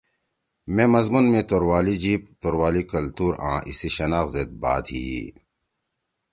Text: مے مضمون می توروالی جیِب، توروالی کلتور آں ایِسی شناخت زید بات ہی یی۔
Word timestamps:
مے 0.73 0.85
مضمون 0.93 1.25
می 1.31 1.41
توروالی 1.49 1.95
جیِب، 2.01 2.21
توروالی 2.41 2.83
کلتور 2.91 3.33
آں 3.49 3.57
ایِسی 3.67 3.89
شناخت 3.95 4.29
زید 4.33 4.49
بات 4.61 4.85
ہی 4.91 5.01
یی۔ 5.09 5.25